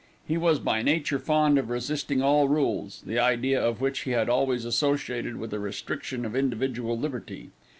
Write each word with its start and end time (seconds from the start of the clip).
He 0.27 0.35
was 0.35 0.57
by 0.57 0.81
nature 0.81 1.19
fond 1.19 1.59
of 1.59 1.69
resisting 1.69 2.23
all 2.23 2.47
rules, 2.49 3.03
the 3.05 3.19
idea 3.19 3.61
of 3.63 3.81
which 3.81 3.99
he 3.99 4.09
had 4.13 4.29
always 4.29 4.65
associated 4.65 5.35
with 5.37 5.53
a 5.53 5.59
restriction 5.59 6.25
of 6.25 6.35
individual 6.35 6.97
liberty. 6.97 7.51